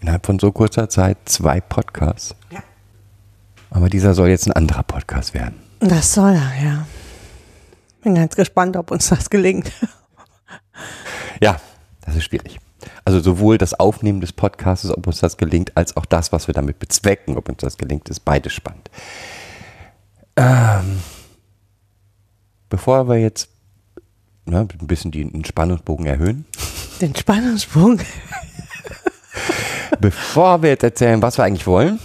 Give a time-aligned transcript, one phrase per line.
[0.00, 2.34] Innerhalb von so kurzer Zeit zwei Podcasts.
[2.50, 2.62] Ja.
[3.70, 5.54] Aber dieser soll jetzt ein anderer Podcast werden.
[5.80, 6.86] Das soll er, ja.
[8.02, 9.70] Bin ganz gespannt, ob uns das gelingt.
[11.42, 11.58] Ja,
[12.02, 12.58] das ist schwierig.
[13.04, 16.54] Also sowohl das Aufnehmen des Podcasts, ob uns das gelingt, als auch das, was wir
[16.54, 18.90] damit bezwecken, ob uns das gelingt, ist beides spannend.
[20.36, 21.00] Ähm,
[22.68, 23.48] bevor wir jetzt
[24.44, 26.44] ne, ein bisschen den Spannungsbogen erhöhen,
[27.00, 28.00] Den Spannungsbogen.
[30.00, 31.98] bevor wir jetzt erzählen, was wir eigentlich wollen,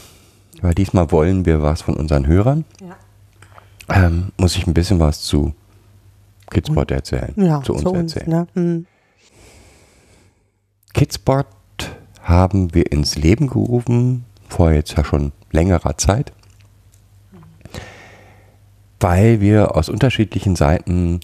[0.62, 4.06] weil diesmal wollen wir was von unseren Hörern, Ja.
[4.06, 5.54] ähm, muss ich ein bisschen was zu
[6.50, 7.84] Kidspot erzählen, Ja, zu uns
[8.16, 8.30] erzählen.
[8.30, 8.48] ne?
[8.54, 8.86] Hm.
[10.94, 11.48] Kidspot
[12.24, 16.32] haben wir ins Leben gerufen, vor jetzt ja schon längerer Zeit,
[19.00, 21.20] weil wir aus unterschiedlichen Seiten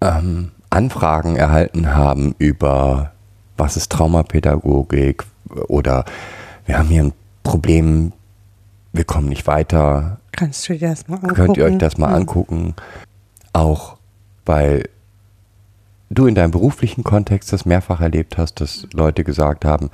[0.00, 3.12] ähm, Anfragen erhalten haben über
[3.56, 5.24] was ist Traumapädagogik
[5.68, 6.04] oder
[6.66, 8.12] wir haben hier ein Problem,
[8.92, 11.34] wir kommen nicht weiter, Kannst du dir das mal angucken?
[11.34, 12.14] könnt ihr euch das mal Hm.
[12.14, 12.74] angucken.
[13.52, 13.96] Auch
[14.46, 14.88] weil
[16.10, 19.90] du in deinem beruflichen Kontext das mehrfach erlebt hast, dass Leute gesagt haben,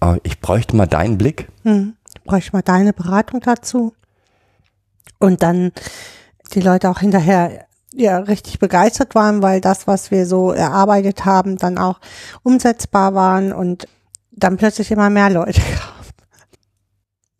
[0.00, 1.48] "Ah, ich bräuchte mal deinen Blick.
[1.62, 1.94] Hm.
[2.24, 3.94] Bräuchte ich mal deine Beratung dazu.
[5.18, 5.72] Und dann
[6.54, 11.56] die Leute auch hinterher ja richtig begeistert waren, weil das, was wir so erarbeitet haben,
[11.56, 12.00] dann auch
[12.42, 13.88] umsetzbar waren und
[14.32, 15.94] dann plötzlich immer mehr Leute kamen.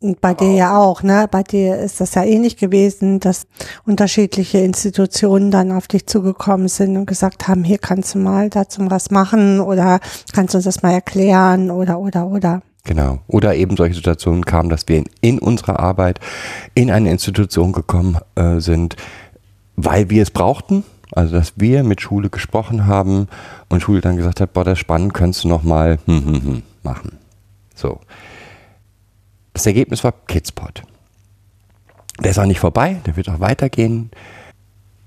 [0.00, 1.26] Und bei dir ja auch, ne?
[1.30, 3.46] Bei dir ist das ja ähnlich gewesen, dass
[3.86, 8.82] unterschiedliche Institutionen dann auf dich zugekommen sind und gesagt haben, hier kannst du mal dazu
[8.90, 10.00] was machen oder
[10.34, 12.60] kannst du uns das mal erklären oder oder oder.
[12.84, 13.20] Genau.
[13.28, 16.20] Oder eben solche Situationen kamen, dass wir in, in unserer Arbeit
[16.74, 18.96] in eine Institution gekommen äh, sind,
[19.76, 20.84] weil wir es brauchten.
[21.12, 23.28] Also, dass wir mit Schule gesprochen haben
[23.68, 26.42] und Schule dann gesagt hat, boah, das ist spannend, könntest du noch mal hm, hm,
[26.42, 27.18] hm, machen.
[27.74, 28.00] So.
[29.52, 30.82] Das Ergebnis war Kidspot.
[32.22, 34.10] Der ist auch nicht vorbei, der wird auch weitergehen.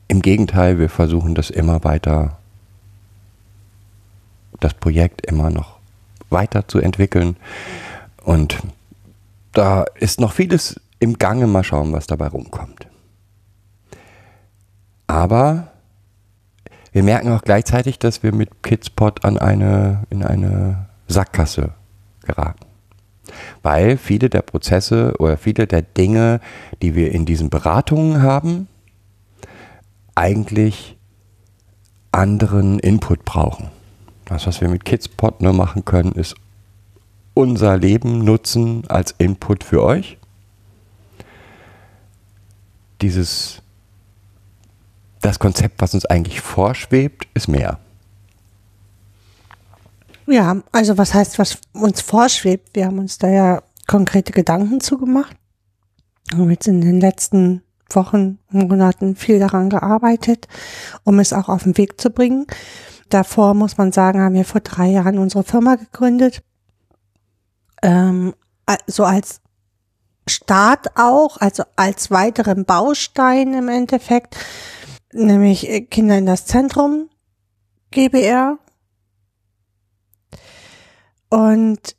[0.08, 2.38] Im Gegenteil, wir versuchen das immer weiter,
[4.60, 5.78] das Projekt immer noch
[6.30, 7.36] weiterzuentwickeln.
[8.24, 8.60] Und
[9.54, 11.48] da ist noch vieles im Gange.
[11.48, 12.88] Mal schauen, was dabei rumkommt.
[15.08, 15.72] Aber
[16.92, 21.74] wir merken auch gleichzeitig, dass wir mit Kidspot an eine, in eine Sackgasse
[22.26, 22.66] geraten.
[23.62, 26.40] Weil viele der Prozesse oder viele der Dinge,
[26.82, 28.68] die wir in diesen Beratungen haben,
[30.16, 30.98] eigentlich
[32.12, 33.70] anderen Input brauchen.
[34.26, 36.36] Das, was wir mit Kidspot nur machen können, ist
[37.34, 40.18] unser Leben nutzen als Input für euch.
[43.02, 43.62] Dieses,
[45.28, 47.80] das Konzept, was uns eigentlich vorschwebt, ist mehr.
[50.26, 52.70] Ja, also was heißt, was uns vorschwebt?
[52.74, 55.36] Wir haben uns da ja konkrete Gedanken zugemacht.
[56.34, 60.48] Haben jetzt in den letzten Wochen, Monaten viel daran gearbeitet,
[61.04, 62.46] um es auch auf den Weg zu bringen.
[63.10, 66.42] Davor muss man sagen, haben wir vor drei Jahren unsere Firma gegründet.
[67.82, 68.34] Ähm,
[68.88, 69.40] so als
[70.28, 74.36] Start auch, also als weiteren Baustein im Endeffekt,
[75.14, 77.10] nämlich äh, Kinder in das Zentrum
[77.92, 78.58] GBR
[81.30, 81.96] und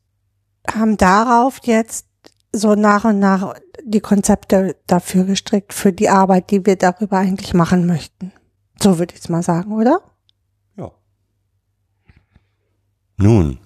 [0.71, 2.07] haben darauf jetzt
[2.53, 3.55] so nach und nach
[3.85, 8.33] die Konzepte dafür gestrickt, für die Arbeit, die wir darüber eigentlich machen möchten.
[8.81, 10.01] So würde ich es mal sagen, oder?
[10.77, 10.91] Ja.
[13.17, 13.59] Nun,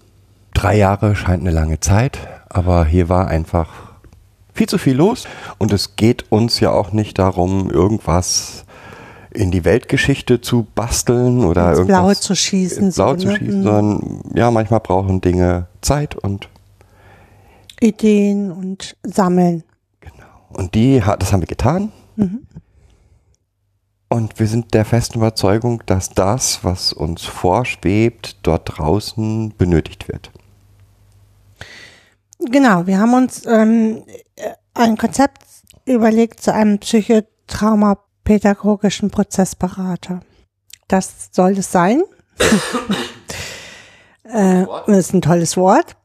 [0.55, 2.19] drei Jahre scheint eine lange Zeit,
[2.49, 3.93] aber hier war einfach
[4.55, 5.27] viel zu viel los
[5.59, 8.65] und es geht uns ja auch nicht darum, irgendwas
[9.35, 13.29] in die Weltgeschichte zu basteln oder Ins irgendwas Blaue zu schießen, ins Blaue so, zu
[13.29, 13.37] ne?
[13.37, 13.65] schießen, Mhm.
[13.65, 16.49] sondern ja, manchmal brauchen Dinge Zeit und
[17.81, 19.65] Ideen und sammeln.
[20.51, 21.93] Und die hat, das haben wir getan.
[22.17, 22.47] Mhm.
[24.09, 30.31] Und wir sind der festen Überzeugung, dass das, was uns vorschwebt, dort draußen benötigt wird.
[32.39, 34.03] Genau, wir haben uns ähm,
[34.37, 35.43] äh, ein Konzept
[35.87, 36.81] überlegt zu einem
[38.25, 40.21] psychotraumapädagogischen Prozessberater.
[40.89, 42.03] Das soll es sein.
[44.25, 45.97] äh, Das ist ein tolles Wort.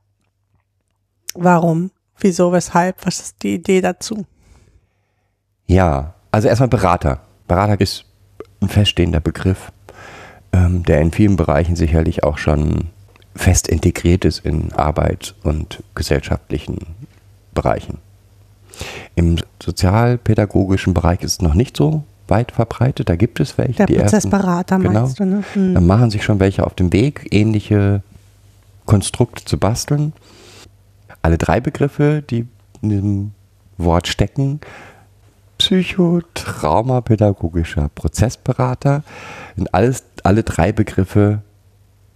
[1.34, 1.92] Warum?
[2.19, 2.52] Wieso?
[2.52, 3.06] Weshalb?
[3.06, 4.25] Was ist die Idee dazu?
[5.68, 7.22] Ja, also erstmal Berater.
[7.48, 8.06] Berater ist
[8.62, 9.72] ein feststehender Begriff,
[10.52, 12.90] ähm, der in vielen Bereichen sicherlich auch schon
[13.36, 16.80] fest integriert ist in Arbeit und gesellschaftlichen
[17.54, 18.00] Bereichen.
[19.15, 23.09] Im sozialpädagogischen Bereich ist es noch nicht so weit verbreitet.
[23.09, 23.74] Da gibt es welche.
[23.74, 25.01] Der die ersten- Prozessberater genau.
[25.01, 25.44] meinst du, ne?
[25.53, 25.74] Hm.
[25.74, 28.01] Da machen sich schon welche auf dem Weg, ähnliche
[28.85, 30.13] Konstrukte zu basteln.
[31.21, 32.47] Alle drei Begriffe, die
[32.81, 33.31] in diesem
[33.77, 34.59] Wort stecken,
[35.57, 39.03] psychotraumapädagogischer Prozessberater,
[39.56, 41.41] sind alles, alle drei Begriffe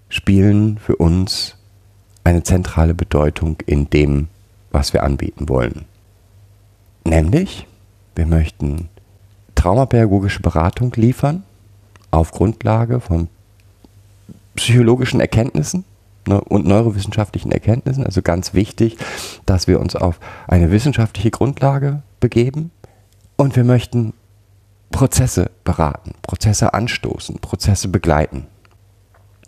[0.09, 1.55] spielen für uns
[2.23, 4.27] eine zentrale Bedeutung in dem,
[4.71, 5.85] was wir anbieten wollen.
[7.03, 7.68] Nämlich,
[8.15, 8.89] wir möchten
[9.56, 11.44] traumapädagogische Beratung liefern
[12.12, 13.27] auf Grundlage von
[14.56, 15.86] psychologischen Erkenntnissen
[16.27, 18.06] ne, und neurowissenschaftlichen Erkenntnissen.
[18.06, 18.98] Also ganz wichtig,
[19.45, 22.71] dass wir uns auf eine wissenschaftliche Grundlage begeben.
[23.38, 24.13] Und wir möchten
[24.92, 28.48] Prozesse beraten, Prozesse anstoßen, Prozesse begleiten.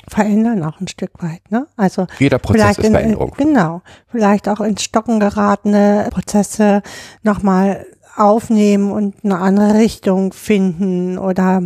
[0.08, 1.68] Verändern auch ein Stück weit, ne?
[1.78, 3.34] Also Jeder Prozess vielleicht ist in, Veränderung.
[3.38, 6.82] Genau, vielleicht auch ins Stocken geratene Prozesse
[7.22, 7.86] nochmal
[8.16, 11.64] aufnehmen und eine andere Richtung finden oder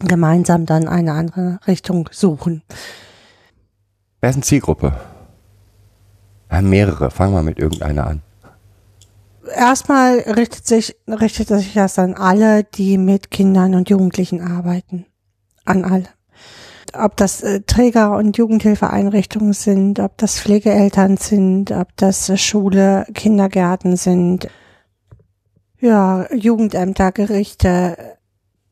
[0.00, 2.62] gemeinsam dann eine andere Richtung suchen.
[4.20, 4.94] Wer ist eine Zielgruppe?
[6.50, 7.10] Ja, mehrere.
[7.10, 8.22] Fangen wir mit irgendeiner an.
[9.54, 15.06] Erstmal richtet sich richtet sich das an alle, die mit Kindern und Jugendlichen arbeiten,
[15.64, 16.08] an alle.
[16.94, 23.06] Ob das äh, Träger- und Jugendhilfeeinrichtungen sind, ob das Pflegeeltern sind, ob das äh, Schule,
[23.14, 24.48] Kindergärten sind,
[25.80, 27.96] ja, Jugendämter, Gerichte,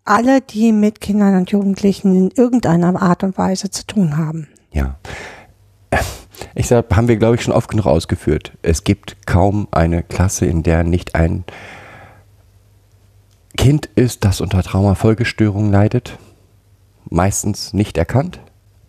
[0.04, 4.48] alle, die mit Kindern und Jugendlichen in irgendeiner Art und Weise zu tun haben.
[4.72, 4.96] Ja.
[6.54, 8.52] Ich sag, haben wir, glaube ich, schon oft genug ausgeführt.
[8.62, 11.44] Es gibt kaum eine Klasse, in der nicht ein
[13.56, 16.18] Kind ist, das unter Traumafolgestörungen leidet.
[17.10, 18.40] Meistens nicht erkannt.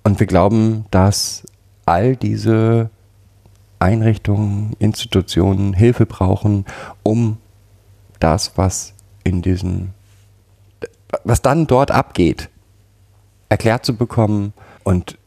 [0.03, 1.43] Und wir glauben, dass
[1.85, 2.89] all diese
[3.79, 6.65] Einrichtungen, Institutionen Hilfe brauchen,
[7.03, 7.37] um
[8.19, 8.93] das, was
[9.23, 9.93] in diesen,
[11.23, 12.49] was dann dort abgeht,
[13.47, 15.17] erklärt zu bekommen und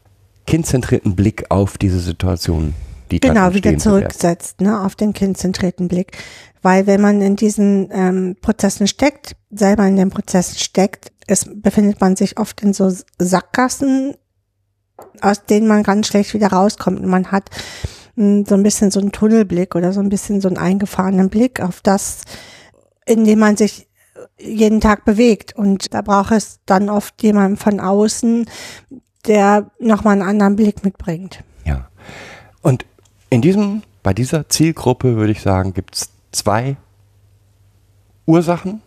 [0.45, 2.73] kindzentrierten Blick auf diese Situation,
[3.11, 6.17] die Genau, wieder zurücksetzt, ne, auf den kindzentrierten Blick.
[6.61, 12.01] Weil wenn man in diesen ähm, Prozessen steckt, selber in den Prozessen steckt, es befindet
[12.01, 14.15] man sich oft in so Sackgassen,
[15.21, 16.99] aus denen man ganz schlecht wieder rauskommt.
[16.99, 17.49] Und man hat
[18.15, 21.61] mh, so ein bisschen so einen Tunnelblick oder so ein bisschen so einen eingefahrenen Blick
[21.61, 22.21] auf das,
[23.05, 23.87] in dem man sich
[24.39, 25.55] jeden Tag bewegt.
[25.55, 28.45] Und da braucht es dann oft jemanden von außen,
[29.25, 31.43] der nochmal einen anderen Blick mitbringt.
[31.65, 31.89] Ja.
[32.61, 32.85] Und
[33.29, 36.75] in diesem, bei dieser Zielgruppe würde ich sagen, gibt es zwei
[38.25, 38.81] Ursachen,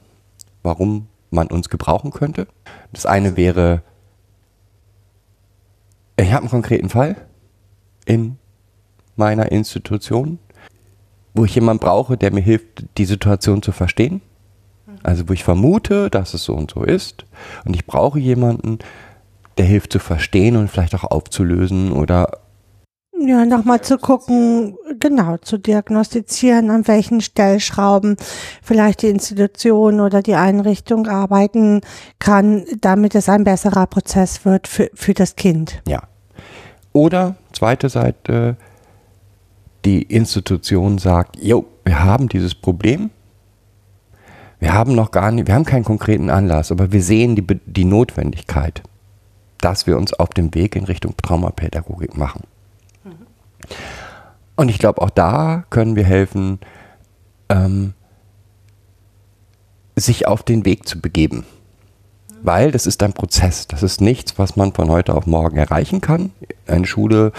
[0.63, 2.47] warum man uns gebrauchen könnte.
[2.93, 3.83] Das eine wäre,
[6.17, 7.17] ich habe einen konkreten Fall
[8.05, 8.39] in
[9.17, 10.39] meiner Institution,
[11.35, 14.23] wo ich jemanden brauche, der mir hilft, die Situation zu verstehen.
[15.03, 17.27] Also wo ich vermute, dass es so und so ist.
[17.65, 18.79] Und ich brauche jemanden,
[19.59, 22.41] der hilft zu verstehen und vielleicht auch aufzulösen oder
[23.19, 28.17] Ja, nochmal zu gucken, genau, zu diagnostizieren, an welchen Stellschrauben
[28.63, 31.81] vielleicht die Institution oder die Einrichtung arbeiten
[32.19, 35.83] kann, damit es ein besserer Prozess wird für, für das Kind.
[35.89, 36.03] Ja.
[36.93, 38.57] Oder zweite Seite,
[39.87, 43.11] die Institution sagt, jo, wir haben dieses Problem.
[44.59, 47.85] Wir haben noch gar nicht, wir haben keinen konkreten Anlass, aber wir sehen die, die
[47.85, 48.83] Notwendigkeit,
[49.61, 52.43] dass wir uns auf dem Weg in Richtung Traumapädagogik machen.
[54.57, 56.59] Und ich glaube, auch da können wir helfen,
[57.49, 57.95] ähm,
[59.97, 61.45] sich auf den Weg zu begeben.
[62.43, 63.67] Weil das ist ein Prozess.
[63.67, 66.31] Das ist nichts, was man von heute auf morgen erreichen kann.
[66.67, 67.33] Eine Schule,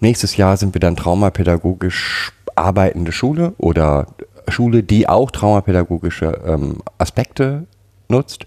[0.00, 4.08] nächstes Jahr sind wir dann traumapädagogisch arbeitende Schule oder
[4.48, 7.66] Schule, die auch traumapädagogische ähm, Aspekte
[8.08, 8.46] nutzt,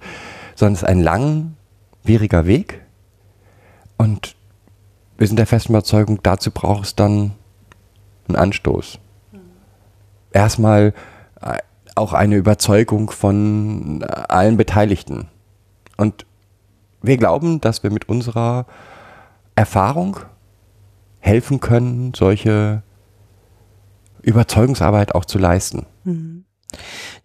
[0.56, 2.82] sondern es ist ein langwieriger Weg.
[3.98, 4.36] Und
[5.18, 7.32] wir sind der festen Überzeugung, dazu braucht es dann
[8.28, 9.00] einen Anstoß.
[10.32, 10.94] Erstmal
[11.42, 11.58] äh,
[11.96, 15.28] auch eine Überzeugung von äh, allen Beteiligten.
[15.98, 16.26] Und
[17.02, 18.66] wir glauben, dass wir mit unserer
[19.56, 20.18] Erfahrung
[21.20, 22.82] helfen können, solche
[24.22, 25.86] Überzeugungsarbeit auch zu leisten.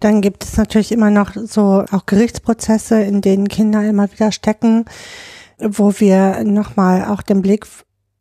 [0.00, 4.84] Dann gibt es natürlich immer noch so auch Gerichtsprozesse, in denen Kinder immer wieder stecken,
[5.58, 7.66] wo wir nochmal auch den Blick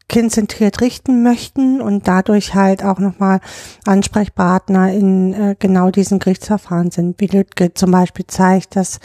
[0.09, 3.41] kindzentriert richten möchten und dadurch halt auch nochmal
[3.85, 7.19] Ansprechpartner in äh, genau diesen Gerichtsverfahren sind.
[7.19, 8.99] Wie Lütke zum Beispiel zeigt, dass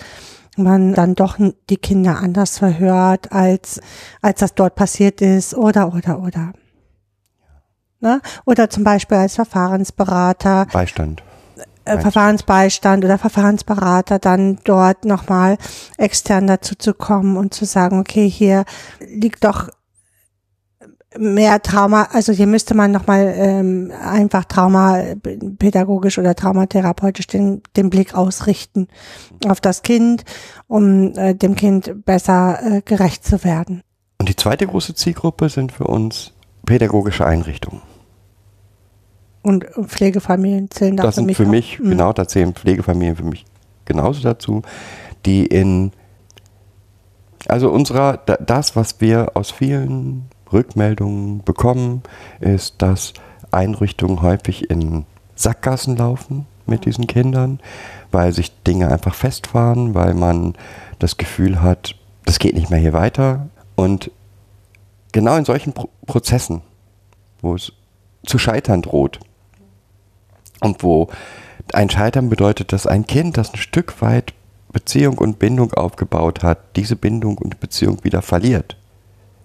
[0.57, 1.39] man dann doch
[1.71, 3.81] die Kinder anders verhört, als,
[4.21, 6.53] als das dort passiert ist, oder, oder, oder.
[8.01, 8.21] Ne?
[8.45, 10.67] Oder zum Beispiel als Verfahrensberater.
[10.73, 11.23] Beistand.
[11.85, 15.59] Äh, Verfahrensbeistand oder Verfahrensberater dann dort nochmal
[15.99, 18.65] extern dazu zu kommen und zu sagen, okay, hier
[19.01, 19.69] liegt doch
[21.19, 28.15] mehr Trauma, also hier müsste man nochmal ähm, einfach traumapädagogisch oder traumatherapeutisch den, den Blick
[28.15, 28.89] ausrichten
[29.47, 30.25] auf das Kind,
[30.69, 33.83] um äh, dem Kind besser äh, gerecht zu werden.
[34.19, 36.33] Und die zweite große Zielgruppe sind für uns
[36.65, 37.83] pädagogische Einrichtungen.
[39.43, 41.49] Und Pflegefamilien zählen da das für sind mich für auch.
[41.49, 41.91] mich, Mhm.
[41.91, 43.45] genau, da zählen Pflegefamilien für mich
[43.85, 44.63] genauso dazu,
[45.27, 45.91] die in,
[47.49, 52.03] also unserer, da- das, was wir aus vielen Rückmeldungen bekommen,
[52.41, 53.15] ist, dass
[53.51, 57.59] Einrichtungen häufig in Sackgassen laufen mit diesen Kindern,
[58.13, 60.55] weil sich Dinge einfach festfahren, weil man
[61.01, 63.49] das Gefühl hat, das geht nicht mehr hier weiter.
[63.75, 64.11] Und
[65.11, 66.63] genau in solchen Pro Prozessen,
[67.41, 67.73] wo es
[68.25, 69.19] zu scheitern droht,
[70.63, 71.09] und wo
[71.73, 74.33] ein Scheitern bedeutet, dass ein Kind, das ein Stück weit
[74.73, 78.77] Beziehung und Bindung aufgebaut hat, diese Bindung und Beziehung wieder verliert.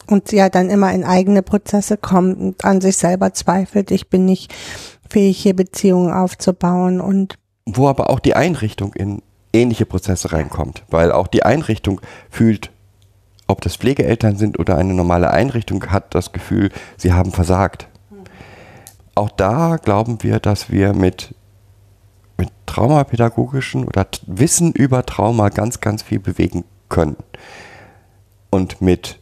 [0.07, 4.25] Und ja dann immer in eigene Prozesse kommt und an sich selber zweifelt, ich bin
[4.25, 4.53] nicht
[5.09, 9.21] fähig, hier Beziehungen aufzubauen und Wo aber auch die Einrichtung in
[9.51, 12.71] ähnliche Prozesse reinkommt, weil auch die Einrichtung fühlt,
[13.47, 17.86] ob das Pflegeeltern sind oder eine normale Einrichtung, hat das Gefühl, sie haben versagt.
[19.17, 21.33] Auch da glauben wir, dass wir mit,
[22.37, 27.15] mit traumapädagogischen oder Wissen über Trauma ganz, ganz viel bewegen können.
[28.51, 29.19] Und mit,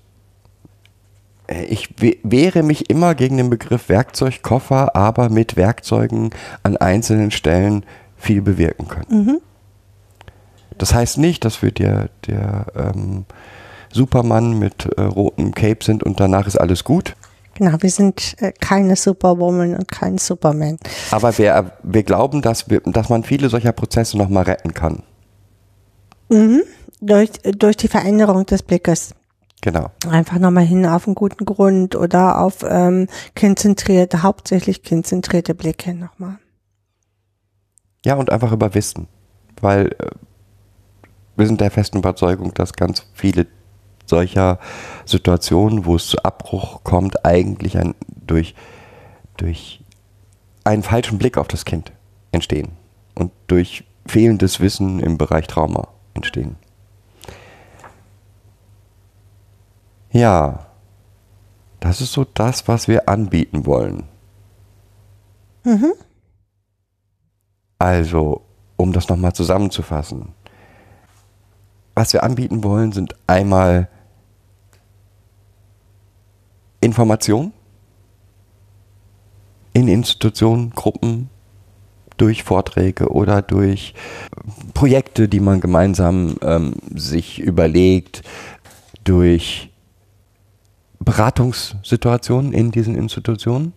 [1.48, 7.32] äh, ich we- wehre mich immer gegen den Begriff Werkzeugkoffer, aber mit Werkzeugen an einzelnen
[7.32, 7.86] Stellen
[8.18, 9.08] viel bewirken können.
[10.78, 13.24] Das heißt nicht, dass wir der, der ähm,
[13.94, 17.16] Superman mit äh, rotem Cape sind und danach ist alles gut.
[17.56, 20.78] Genau, wir sind äh, keine Superwoman und kein Superman.
[21.12, 25.04] Aber wir, wir glauben, dass, wir, dass man viele solcher Prozesse nochmal retten kann.
[27.02, 29.14] Durch, durch die Veränderung des Blickes.
[29.62, 29.90] Genau.
[30.08, 36.38] Einfach nochmal hin auf einen guten Grund oder auf ähm, kindzentrierte, hauptsächlich kindzentrierte Blicke nochmal.
[38.06, 39.08] Ja, und einfach über Wissen.
[39.60, 40.10] Weil äh,
[41.36, 43.48] wir sind der festen Überzeugung, dass ganz viele
[44.06, 44.60] solcher
[45.06, 48.56] Situationen, wo es zu Abbruch kommt, eigentlich ein, durch,
[49.38, 49.82] durch
[50.64, 51.92] einen falschen Blick auf das Kind
[52.32, 52.70] entstehen.
[53.14, 56.58] Und durch fehlendes Wissen im Bereich Trauma entstehen.
[60.12, 60.68] Ja,
[61.80, 64.04] das ist so das, was wir anbieten wollen.
[67.80, 68.42] Also,
[68.78, 70.34] um das nochmal zusammenzufassen.
[71.94, 73.90] Was wir anbieten wollen, sind einmal
[76.86, 77.52] Informationen
[79.74, 81.30] in Institutionen, Gruppen,
[82.18, 83.94] durch Vorträge oder durch
[84.74, 88.22] Projekte, die man gemeinsam ähm, sich überlegt,
[89.04, 89.70] durch
[91.00, 93.74] Beratungssituationen in diesen Institutionen.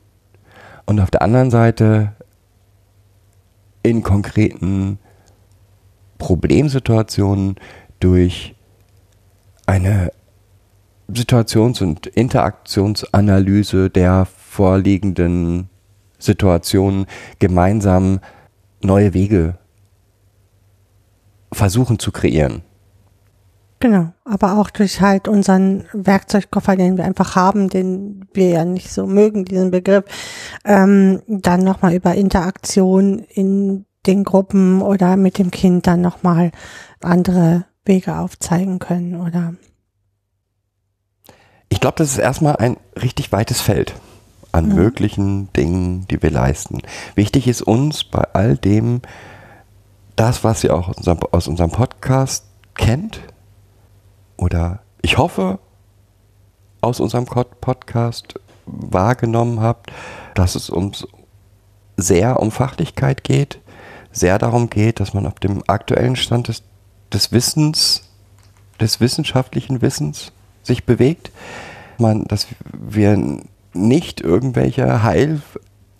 [0.87, 2.15] Und auf der anderen Seite
[3.83, 4.99] in konkreten
[6.19, 7.57] Problemsituationen
[8.01, 8.55] durch
[9.67, 10.13] eine
[11.13, 15.71] Situations- und Interaktionsanalyse der vorliegenden
[16.19, 17.07] Situationen
[17.39, 18.21] gemeinsam
[18.83, 19.59] neue Wege
[21.53, 22.63] versuchen zu kreieren.
[23.81, 28.91] Genau, aber auch durch halt unseren Werkzeugkoffer, den wir einfach haben, den wir ja nicht
[28.91, 30.05] so mögen, diesen Begriff,
[30.65, 36.51] ähm, dann nochmal über Interaktion in den Gruppen oder mit dem Kind dann nochmal
[37.01, 39.55] andere Wege aufzeigen können oder
[41.69, 43.95] Ich glaube, das ist erstmal ein richtig weites Feld
[44.53, 44.75] an Mhm.
[44.75, 46.81] möglichen Dingen, die wir leisten.
[47.15, 49.03] Wichtig ist uns bei all dem,
[50.17, 52.45] das, was ihr auch aus unserem, aus unserem Podcast
[52.75, 53.21] kennt,
[54.37, 55.59] oder ich hoffe,
[56.81, 58.35] aus unserem Podcast
[58.67, 59.91] wahrgenommen habt,
[60.35, 61.07] dass es uns
[61.97, 63.61] sehr um Fachlichkeit geht,
[64.13, 66.63] sehr darum geht, dass man auf dem aktuellen Stand des,
[67.13, 68.03] des Wissens,
[68.81, 70.33] des wissenschaftlichen Wissens
[70.69, 71.33] sich bewegt.
[71.99, 73.41] Man, dass wir
[73.75, 75.41] nicht irgendwelche Heil,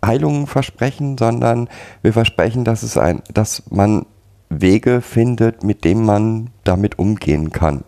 [0.05, 1.69] Heilungen versprechen, sondern
[2.03, 4.07] wir versprechen, dass es ein, dass man
[4.49, 7.85] Wege findet, mit denen man damit umgehen kann,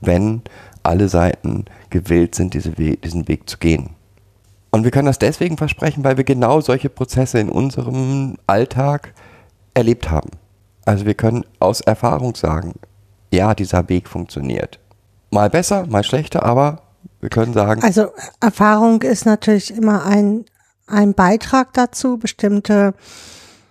[0.00, 0.42] wenn
[0.82, 3.90] alle Seiten gewillt sind, diese Weg, diesen Weg zu gehen.
[4.70, 9.12] Und wir können das deswegen versprechen, weil wir genau solche Prozesse in unserem Alltag
[9.74, 10.30] erlebt haben.
[10.86, 12.74] Also wir können aus Erfahrung sagen,
[13.32, 14.78] ja, dieser Weg funktioniert.
[15.32, 16.82] Mal besser, mal schlechter, aber
[17.20, 17.82] wir können sagen.
[17.82, 18.08] Also
[18.40, 20.44] Erfahrung ist natürlich immer ein,
[20.86, 22.92] ein Beitrag dazu, bestimmte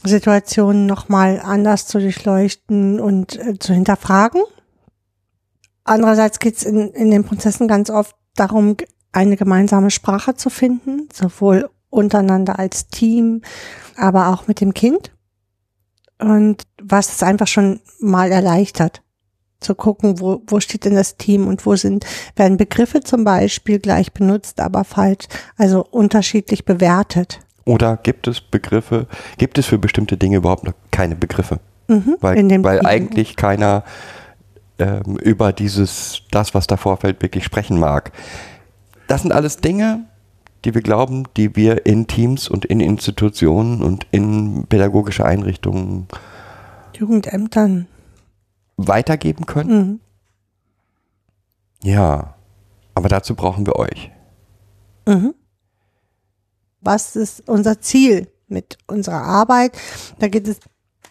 [0.04, 4.42] Situationen nochmal anders zu durchleuchten und äh, zu hinterfragen.
[5.84, 8.78] Andererseits geht es in, in den Prozessen ganz oft darum,
[9.12, 13.44] eine gemeinsame Sprache zu finden, sowohl untereinander als Team,
[13.98, 15.12] aber auch mit dem Kind.
[16.18, 19.04] Und was es einfach schon mal erleichtert,
[19.62, 23.80] zu gucken, wo, wo steht denn das Team und wo sind, werden Begriffe zum Beispiel
[23.80, 25.26] gleich benutzt, aber falsch,
[25.58, 27.40] also unterschiedlich bewertet.
[27.66, 31.60] Oder gibt es Begriffe, gibt es für bestimmte Dinge überhaupt noch keine Begriffe?
[31.88, 33.84] Mhm, weil weil eigentlich keiner
[34.80, 38.12] ähm, über dieses, das, was da vorfällt, wirklich sprechen mag.
[39.08, 40.06] Das sind alles Dinge,
[40.66, 46.08] die wir glauben, die wir in Teams und in Institutionen und in pädagogische Einrichtungen
[46.96, 47.88] Jugendämtern
[48.88, 49.70] weitergeben können.
[49.70, 50.00] Mhm.
[51.84, 52.36] Ja,
[52.94, 54.12] aber dazu brauchen wir euch.
[55.08, 55.34] Mhm.
[56.82, 59.78] Was ist unser Ziel mit unserer Arbeit?
[60.20, 60.60] Da geht es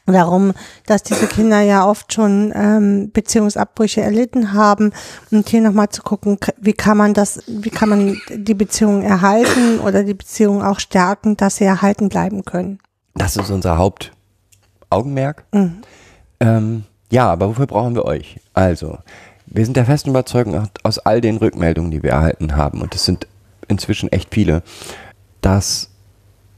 [0.07, 0.53] darum,
[0.87, 4.93] dass diese Kinder ja oft schon ähm, Beziehungsabbrüche erlitten haben
[5.31, 9.79] und hier nochmal zu gucken, wie kann man das, wie kann man die Beziehung erhalten
[9.81, 12.79] oder die Beziehung auch stärken, dass sie erhalten bleiben können.
[13.15, 15.45] Das ist unser Hauptaugenmerk.
[15.53, 15.83] Mhm.
[16.41, 18.41] Ähm, ja, aber wofür brauchen wir euch?
[18.55, 18.99] Also,
[19.47, 23.05] wir sind der festen Überzeugung aus all den Rückmeldungen, die wir erhalten haben, und es
[23.05, 23.27] sind
[23.69, 24.63] inzwischen echt viele,
[25.41, 25.91] dass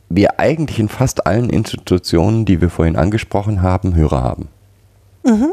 [0.09, 4.49] wir eigentlich in fast allen Institutionen, die wir vorhin angesprochen haben, Hörer haben.
[5.25, 5.53] Mhm.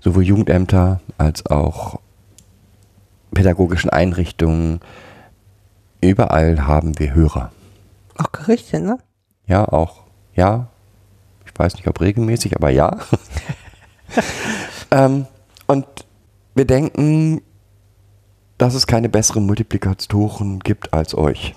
[0.00, 1.98] Sowohl Jugendämter als auch
[3.32, 4.80] pädagogischen Einrichtungen.
[6.00, 7.50] Überall haben wir Hörer.
[8.16, 8.98] Auch Gerichte, ne?
[9.46, 10.02] Ja, auch.
[10.34, 10.68] Ja.
[11.44, 12.96] Ich weiß nicht, ob regelmäßig, aber ja.
[14.90, 15.26] ähm,
[15.66, 15.86] und
[16.54, 17.42] wir denken,
[18.58, 21.54] dass es keine besseren Multiplikatoren gibt als euch.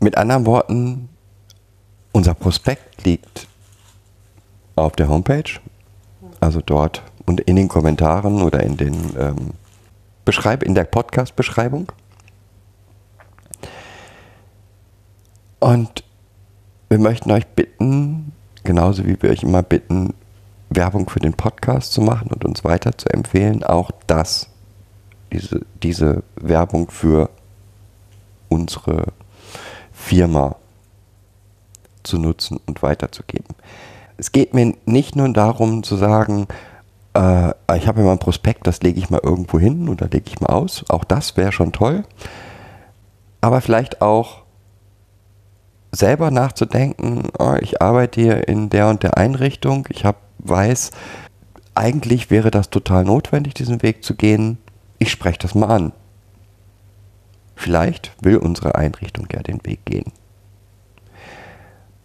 [0.00, 1.08] Mit anderen Worten,
[2.12, 3.48] unser Prospekt liegt
[4.76, 5.60] auf der Homepage,
[6.40, 9.50] also dort und in den Kommentaren oder in den ähm,
[10.24, 11.92] Beschreib in der Podcast-Beschreibung.
[15.60, 16.04] Und
[16.88, 20.14] wir möchten euch bitten, genauso wie wir euch immer bitten,
[20.70, 24.48] Werbung für den Podcast zu machen und uns weiter zu empfehlen, auch das,
[25.32, 27.30] diese, diese Werbung für
[28.48, 29.12] unsere
[29.92, 30.56] Firma
[32.02, 33.54] zu nutzen und weiterzugeben.
[34.16, 36.46] Es geht mir nicht nur darum zu sagen,
[37.14, 40.40] äh, ich habe mal ein Prospekt, das lege ich mal irgendwo hin oder lege ich
[40.40, 40.84] mal aus.
[40.88, 42.04] Auch das wäre schon toll.
[43.40, 44.42] Aber vielleicht auch
[45.92, 50.16] selber nachzudenken, oh, ich arbeite hier in der und der Einrichtung, ich hab,
[50.48, 50.90] weiß,
[51.74, 54.58] eigentlich wäre das total notwendig, diesen Weg zu gehen.
[54.98, 55.92] Ich spreche das mal an.
[57.54, 60.12] Vielleicht will unsere Einrichtung ja den Weg gehen.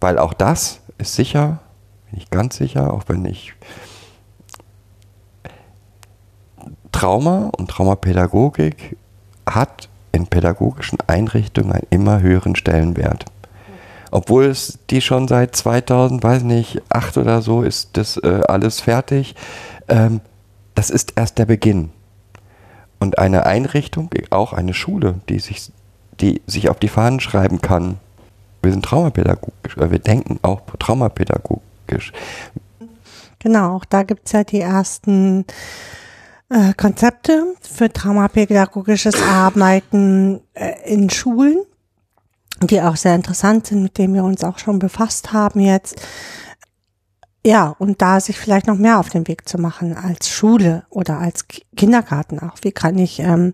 [0.00, 1.60] Weil auch das ist sicher,
[2.10, 3.54] bin ich ganz sicher, auch wenn ich
[6.90, 8.96] Trauma und Traumapädagogik
[9.48, 13.24] hat in pädagogischen Einrichtungen einen immer höheren Stellenwert.
[14.12, 18.80] Obwohl es die schon seit 2000, weiß nicht, acht oder so ist das äh, alles
[18.80, 19.34] fertig.
[19.88, 20.20] Ähm,
[20.74, 21.90] das ist erst der Beginn.
[23.00, 25.72] Und eine Einrichtung, auch eine Schule, die sich,
[26.20, 27.98] die sich auf die Fahnen schreiben kann,
[28.62, 32.12] wir sind traumapädagogisch, weil wir denken auch traumapädagogisch.
[33.38, 35.46] Genau, auch da gibt es ja die ersten
[36.50, 41.64] äh, Konzepte für traumapädagogisches Arbeiten äh, in Schulen,
[42.60, 46.00] die auch sehr interessant sind, mit denen wir uns auch schon befasst haben jetzt.
[47.44, 51.18] Ja, und da sich vielleicht noch mehr auf den Weg zu machen als Schule oder
[51.18, 52.54] als Kindergarten auch.
[52.62, 53.52] Wie kann ich ähm,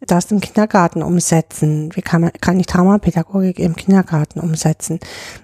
[0.00, 1.94] das im Kindergarten umsetzen?
[1.94, 5.00] Wie kann, kann ich Traumapädagogik im Kindergarten umsetzen?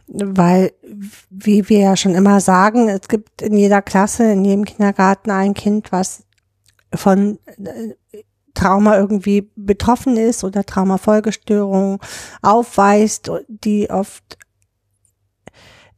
[0.07, 0.73] Weil,
[1.31, 5.55] wie wir ja schon immer sagen, es gibt in jeder Klasse, in jedem Kindergarten ein
[5.55, 6.25] Kind, was
[6.95, 8.23] von äh,
[8.55, 11.99] Trauma irgendwie betroffen ist oder Traumafolgestörungen
[12.43, 14.39] aufweist, die oft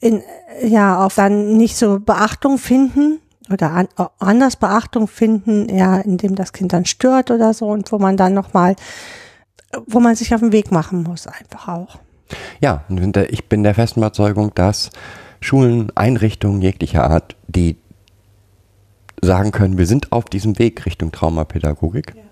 [0.00, 0.22] in,
[0.62, 3.88] ja, auch dann nicht so Beachtung finden oder an,
[4.18, 8.34] anders Beachtung finden, ja, indem das Kind dann stört oder so und wo man dann
[8.34, 8.76] nochmal,
[9.86, 11.98] wo man sich auf den Weg machen muss, einfach auch.
[12.60, 12.84] Ja,
[13.28, 14.90] ich bin der festen Überzeugung, dass
[15.40, 17.76] Schulen, Einrichtungen jeglicher Art, die
[19.22, 22.23] sagen können, wir sind auf diesem Weg Richtung Traumapädagogik, ja.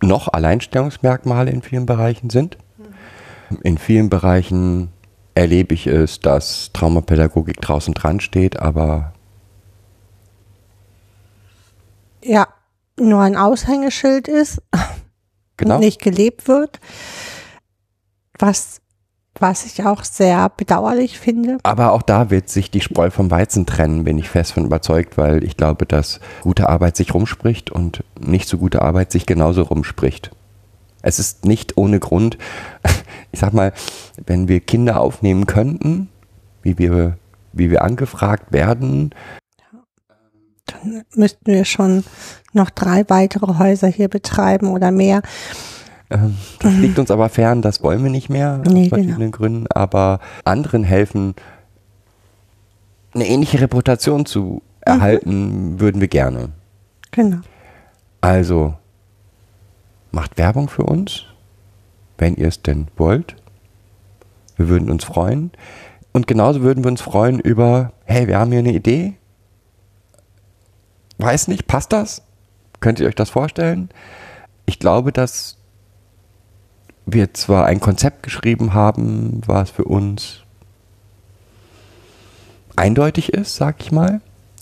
[0.00, 2.58] Noch Alleinstellungsmerkmale in vielen Bereichen sind.
[3.62, 4.92] In vielen Bereichen
[5.34, 9.12] erlebe ich es, dass Traumapädagogik draußen dran steht, aber
[12.22, 12.48] Ja,
[12.98, 14.60] nur ein Aushängeschild ist
[15.56, 15.76] genau.
[15.76, 16.80] und nicht gelebt wird.
[18.38, 18.80] Was,
[19.40, 21.58] was ich auch sehr bedauerlich finde.
[21.62, 25.16] Aber auch da wird sich die Spreu vom Weizen trennen, bin ich fest von überzeugt,
[25.16, 29.62] weil ich glaube, dass gute Arbeit sich rumspricht und nicht so gute Arbeit sich genauso
[29.62, 30.30] rumspricht.
[31.02, 32.38] Es ist nicht ohne Grund,
[33.32, 33.72] ich sag mal,
[34.26, 36.08] wenn wir Kinder aufnehmen könnten,
[36.62, 37.16] wie wir,
[37.52, 39.14] wie wir angefragt werden,
[40.66, 42.04] Dann müssten wir schon
[42.52, 45.22] noch drei weitere Häuser hier betreiben oder mehr.
[46.10, 48.96] Ähm, das liegt uns aber fern, das wollen wir nicht mehr, aus Nee, genau.
[48.96, 51.34] verschiedenen Gründen, aber anderen helfen,
[53.14, 56.50] eine ähnliche Reputation zu erhalten, würden wir gerne.
[57.10, 57.38] Genau.
[58.20, 58.74] Also,
[60.12, 61.24] macht Werbung für uns,
[62.16, 63.36] wenn ihr es denn wollt.
[64.56, 65.52] Wir würden uns freuen.
[66.12, 69.14] Und genauso würden wir uns freuen über, hey, wir haben hier eine Idee.
[71.18, 72.22] Weiß nicht, passt das?
[72.80, 73.90] Könnt ihr euch das vorstellen?
[74.66, 75.57] Ich glaube, dass
[77.12, 80.42] wir zwar ein Konzept geschrieben haben, was für uns
[82.76, 84.20] eindeutig ist, sag ich mal,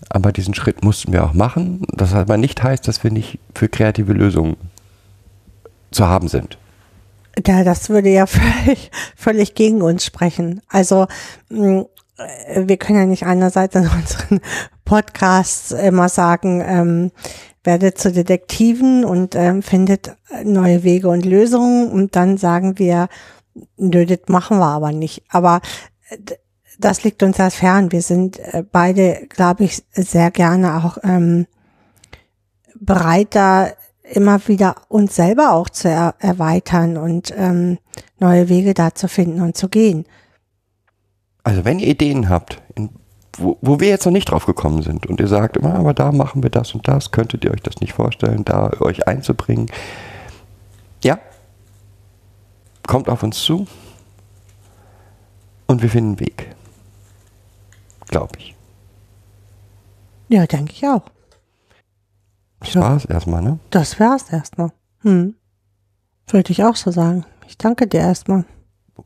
[0.08, 1.86] aber diesen Schritt mussten wir auch machen.
[1.92, 4.56] Das aber nicht heißt, dass wir nicht für kreative Lösungen
[5.90, 6.58] zu haben sind.
[7.46, 10.62] Ja, das würde ja völlig, völlig gegen uns sprechen.
[10.68, 11.06] Also
[11.50, 14.40] mh, äh, wir können ja nicht einerseits in unseren
[14.84, 17.10] Podcasts immer sagen, ähm,
[17.66, 23.08] werdet zu Detektiven und ähm, findet neue Wege und Lösungen und dann sagen wir,
[23.76, 25.24] nö, das machen wir aber nicht.
[25.28, 25.60] Aber
[26.78, 27.92] das liegt uns ja fern.
[27.92, 31.46] Wir sind äh, beide, glaube ich, sehr gerne auch ähm,
[32.78, 33.68] bereit, da
[34.02, 37.78] immer wieder uns selber auch zu er erweitern und ähm,
[38.18, 40.04] neue Wege da zu finden und zu gehen.
[41.42, 42.90] Also wenn ihr Ideen habt, in,
[43.38, 46.12] wo, wo wir jetzt noch nicht drauf gekommen sind und ihr sagt, "Ah, aber da
[46.12, 49.66] machen wir das und das, könntet ihr euch das nicht vorstellen, da euch einzubringen?
[51.04, 51.18] Ja,
[52.86, 53.66] kommt auf uns zu
[55.66, 56.54] und wir finden einen Weg.
[58.08, 58.54] Glaube ich.
[60.28, 61.02] Ja, denke ich auch.
[62.60, 62.80] Das Ja.
[62.80, 63.58] war's erstmal, ne?
[63.70, 64.72] Das wär's erstmal.
[65.02, 65.34] Hm.
[66.28, 67.24] Würde ich auch so sagen.
[67.46, 68.44] Ich danke dir erstmal.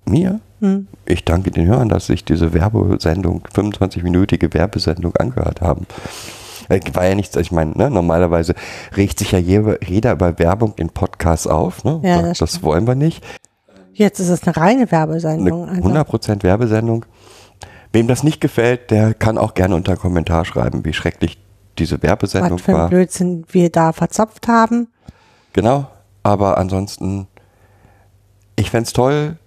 [0.06, 0.40] Mir?
[0.60, 0.86] Hm.
[1.06, 5.86] Ich danke den Hörern, dass sich diese Werbesendung, 25-minütige Werbesendung angehört haben.
[6.68, 8.54] Äh, War ja nichts, ich meine, ne, normalerweise
[8.96, 11.84] regt sich ja jeder, über Werbung in Podcasts auf.
[11.84, 12.00] Ne?
[12.04, 13.24] Ja, das, das das wollen wir nicht.
[13.92, 15.68] Jetzt ist es eine reine Eine Werbesendung.
[15.68, 17.04] Also, 100% Werbesendung.
[17.92, 21.38] Wem das nicht gefällt, der kann auch gerne unter einen Kommentar schreiben, wie schrecklich
[21.78, 22.88] diese Werbesendung was für ein war.
[22.88, 24.88] Blödsinn wir da verzapft haben.
[25.52, 25.88] Genau,
[26.22, 27.26] aber ansonsten,
[28.54, 29.38] ich fänd's toll,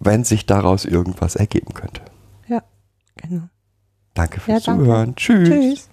[0.00, 2.02] wenn sich daraus irgendwas ergeben könnte.
[2.46, 2.62] Ja,
[3.16, 3.48] genau.
[4.14, 4.84] Danke fürs Ja, danke.
[4.84, 5.16] Zuhören.
[5.16, 5.48] Tschüss.
[5.48, 5.88] Tschüss.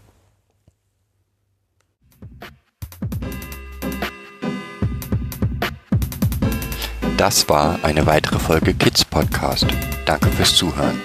[7.18, 9.66] Das war eine weitere Folge Kids Podcast.
[10.06, 11.00] Danke fürs Zuhören.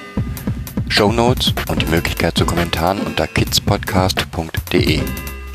[0.88, 5.00] Show Notes und die Möglichkeit zu Kommentaren unter kidspodcast.de.